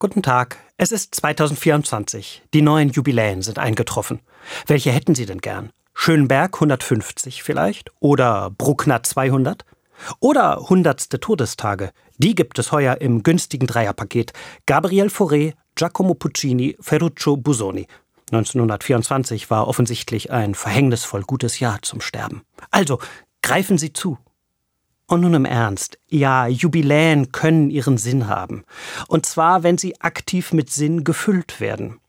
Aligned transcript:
Guten 0.00 0.22
Tag. 0.22 0.58
Es 0.76 0.90
ist 0.90 1.14
2024. 1.14 2.42
Die 2.52 2.62
neuen 2.62 2.90
Jubiläen 2.90 3.42
sind 3.42 3.60
eingetroffen. 3.60 4.20
Welche 4.66 4.90
hätten 4.90 5.14
Sie 5.14 5.24
denn 5.24 5.38
gern? 5.38 5.70
Schönberg 5.94 6.56
150 6.56 7.44
vielleicht? 7.44 7.92
Oder 8.00 8.50
Bruckner 8.50 9.04
200? 9.04 9.64
Oder 10.18 10.56
hundertste 10.68 11.20
Todestage? 11.20 11.92
Die 12.18 12.34
gibt 12.34 12.58
es 12.58 12.72
heuer 12.72 13.00
im 13.00 13.22
günstigen 13.22 13.68
Dreierpaket. 13.68 14.32
Gabriel 14.66 15.06
Fauré, 15.06 15.54
Giacomo 15.76 16.14
Puccini, 16.14 16.76
Ferruccio 16.80 17.36
Busoni. 17.36 17.86
1924 18.32 19.48
war 19.48 19.68
offensichtlich 19.68 20.32
ein 20.32 20.56
verhängnisvoll 20.56 21.22
gutes 21.22 21.60
Jahr 21.60 21.80
zum 21.82 22.00
Sterben. 22.00 22.42
Also, 22.72 22.98
greifen 23.42 23.78
Sie 23.78 23.92
zu. 23.92 24.18
Und 25.06 25.20
nun 25.20 25.34
im 25.34 25.44
Ernst. 25.44 25.98
Ja, 26.08 26.46
Jubiläen 26.46 27.30
können 27.30 27.70
ihren 27.70 27.98
Sinn 27.98 28.26
haben. 28.26 28.64
Und 29.06 29.26
zwar, 29.26 29.62
wenn 29.62 29.76
sie 29.76 30.00
aktiv 30.00 30.52
mit 30.52 30.70
Sinn 30.70 31.04
gefüllt 31.04 31.60
werden. 31.60 32.00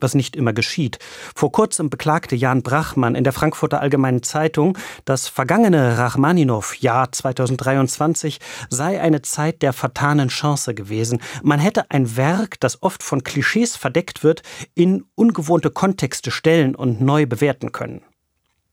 Was 0.00 0.14
nicht 0.14 0.36
immer 0.36 0.52
geschieht. 0.52 0.98
Vor 1.34 1.50
kurzem 1.52 1.90
beklagte 1.90 2.36
Jan 2.36 2.62
Brachmann 2.62 3.14
in 3.14 3.24
der 3.24 3.32
Frankfurter 3.32 3.80
Allgemeinen 3.80 4.22
Zeitung, 4.22 4.78
das 5.04 5.28
vergangene 5.28 5.98
Rachmaninow-Jahr 5.98 7.10
2023 7.10 8.38
sei 8.70 9.00
eine 9.00 9.22
Zeit 9.22 9.60
der 9.62 9.72
vertanen 9.72 10.28
Chance 10.28 10.74
gewesen. 10.74 11.20
Man 11.42 11.58
hätte 11.58 11.90
ein 11.90 12.16
Werk, 12.16 12.60
das 12.60 12.82
oft 12.82 13.02
von 13.02 13.24
Klischees 13.24 13.76
verdeckt 13.76 14.22
wird, 14.22 14.42
in 14.74 15.04
ungewohnte 15.16 15.70
Kontexte 15.70 16.30
stellen 16.30 16.74
und 16.74 17.00
neu 17.00 17.26
bewerten 17.26 17.72
können. 17.72 18.02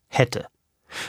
Hätte. 0.08 0.46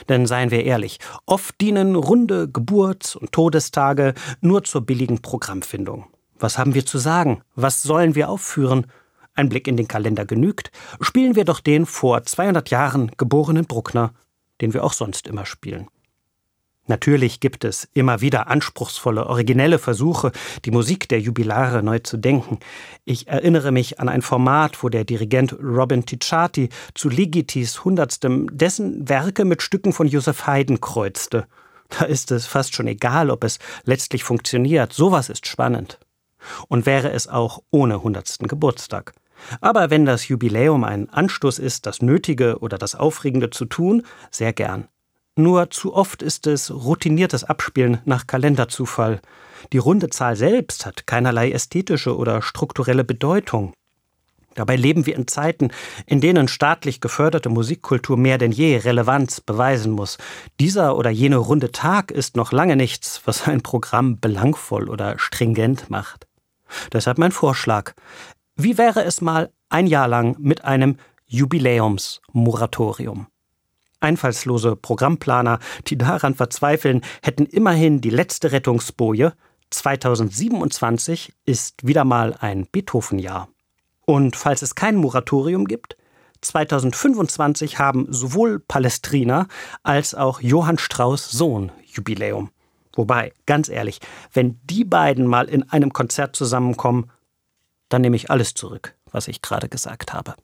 Denn 0.09 0.25
seien 0.25 0.51
wir 0.51 0.63
ehrlich, 0.63 0.99
oft 1.25 1.59
dienen 1.61 1.95
runde 1.95 2.49
Geburts- 2.49 3.15
und 3.15 3.31
Todestage 3.31 4.13
nur 4.41 4.63
zur 4.63 4.81
billigen 4.81 5.21
Programmfindung. 5.21 6.05
Was 6.39 6.57
haben 6.57 6.73
wir 6.73 6.85
zu 6.85 6.97
sagen? 6.97 7.41
Was 7.55 7.81
sollen 7.81 8.15
wir 8.15 8.29
aufführen? 8.29 8.87
Ein 9.33 9.49
Blick 9.49 9.67
in 9.67 9.77
den 9.77 9.87
Kalender 9.87 10.25
genügt. 10.25 10.71
Spielen 11.01 11.35
wir 11.35 11.45
doch 11.45 11.59
den 11.59 11.85
vor 11.85 12.23
200 12.23 12.69
Jahren 12.69 13.11
geborenen 13.17 13.65
Bruckner, 13.65 14.13
den 14.61 14.73
wir 14.73 14.83
auch 14.83 14.93
sonst 14.93 15.27
immer 15.27 15.45
spielen. 15.45 15.87
Natürlich 16.87 17.41
gibt 17.41 17.65
es 17.65 17.87
immer 17.93 18.21
wieder 18.21 18.47
anspruchsvolle, 18.47 19.27
originelle 19.27 19.77
Versuche, 19.77 20.31
die 20.63 20.71
Musik 20.71 21.09
der 21.09 21.19
Jubilare 21.19 21.83
neu 21.83 21.99
zu 21.99 22.15
denken. 22.15 22.59
Ich 23.03 23.27
erinnere 23.27 23.71
mich 23.71 23.99
an 23.99 24.07
ein 24.07 24.21
Format, 24.21 24.81
wo 24.81 24.89
der 24.89 25.03
Dirigent 25.03 25.53
Robin 25.61 26.05
Ticciati 26.05 26.69
zu 26.93 27.09
Ligitis 27.09 27.83
Hundertstem 27.83 28.47
dessen 28.51 29.07
Werke 29.09 29.43
mit 29.43 29.61
Stücken 29.61 29.91
von 29.91 30.07
Joseph 30.07 30.47
Haydn 30.47 30.79
kreuzte. 30.79 31.45
Da 31.89 32.05
ist 32.05 32.31
es 32.31 32.45
fast 32.45 32.73
schon 32.73 32.87
egal, 32.87 33.29
ob 33.29 33.43
es 33.43 33.59
letztlich 33.83 34.23
funktioniert. 34.23 34.93
Sowas 34.93 35.29
ist 35.29 35.47
spannend. 35.47 35.99
Und 36.69 36.85
wäre 36.85 37.11
es 37.11 37.27
auch 37.27 37.63
ohne 37.69 38.01
hundertsten 38.01 38.47
Geburtstag. 38.47 39.13
Aber 39.61 39.89
wenn 39.89 40.05
das 40.05 40.27
Jubiläum 40.27 40.83
ein 40.83 41.09
Anstoß 41.09 41.59
ist, 41.59 41.85
das 41.85 42.01
Nötige 42.01 42.59
oder 42.59 42.77
das 42.77 42.95
Aufregende 42.95 43.49
zu 43.49 43.65
tun, 43.65 44.03
sehr 44.31 44.53
gern. 44.53 44.87
Nur 45.39 45.69
zu 45.69 45.93
oft 45.93 46.23
ist 46.23 46.47
es 46.47 46.71
routiniertes 46.71 47.43
Abspielen 47.43 47.99
nach 48.05 48.25
Kalenderzufall. 48.25 49.21
Die 49.71 49.77
runde 49.77 50.09
Zahl 50.09 50.35
selbst 50.35 50.87
hat 50.87 51.05
keinerlei 51.05 51.51
ästhetische 51.51 52.17
oder 52.17 52.41
strukturelle 52.41 53.03
Bedeutung. 53.03 53.71
Dabei 54.55 54.75
leben 54.75 55.05
wir 55.05 55.15
in 55.15 55.27
Zeiten, 55.27 55.69
in 56.07 56.21
denen 56.21 56.47
staatlich 56.47 57.01
geförderte 57.01 57.49
Musikkultur 57.49 58.17
mehr 58.17 58.39
denn 58.39 58.51
je 58.51 58.77
Relevanz 58.77 59.39
beweisen 59.39 59.91
muss. 59.91 60.17
Dieser 60.59 60.97
oder 60.97 61.11
jene 61.11 61.37
runde 61.37 61.71
Tag 61.71 62.09
ist 62.09 62.35
noch 62.35 62.51
lange 62.51 62.75
nichts, 62.75 63.21
was 63.25 63.47
ein 63.47 63.61
Programm 63.61 64.19
belangvoll 64.19 64.89
oder 64.89 65.19
stringent 65.19 65.91
macht. 65.91 66.25
Deshalb 66.91 67.19
mein 67.19 67.31
Vorschlag. 67.31 67.93
Wie 68.55 68.79
wäre 68.79 69.03
es 69.03 69.21
mal 69.21 69.51
ein 69.69 69.85
Jahr 69.85 70.07
lang 70.07 70.35
mit 70.39 70.65
einem 70.65 70.97
Jubiläumsmoratorium? 71.27 73.27
Einfallslose 73.99 74.75
Programmplaner, 74.75 75.59
die 75.87 75.97
daran 75.97 76.35
verzweifeln, 76.35 77.01
hätten 77.21 77.45
immerhin 77.45 78.01
die 78.01 78.09
letzte 78.09 78.51
Rettungsboje. 78.51 79.33
2027 79.69 81.33
ist 81.45 81.85
wieder 81.85 82.05
mal 82.05 82.35
ein 82.39 82.67
Beethoven-Jahr. 82.67 83.49
Und 84.05 84.35
falls 84.35 84.61
es 84.61 84.75
kein 84.75 84.95
Moratorium 84.95 85.65
gibt, 85.65 85.97
2025 86.41 87.79
haben 87.79 88.07
sowohl 88.09 88.59
Palestrina 88.59 89.47
als 89.83 90.15
auch 90.15 90.39
Johann 90.39 90.77
Strauss 90.77 91.29
Sohn 91.29 91.71
Jubiläum. 91.85 92.51
Wobei, 92.95 93.33
ganz 93.45 93.69
ehrlich, 93.69 93.99
wenn 94.33 94.59
die 94.63 94.85
beiden 94.85 95.27
mal 95.27 95.49
in 95.49 95.69
einem 95.69 95.93
Konzert 95.93 96.35
zusammenkommen, 96.35 97.11
dann 97.89 98.01
nehme 98.01 98.15
ich 98.15 98.31
alles 98.31 98.53
zurück, 98.53 98.95
was 99.11 99.27
ich 99.27 99.41
gerade 99.41 99.69
gesagt 99.69 100.13
habe. 100.13 100.35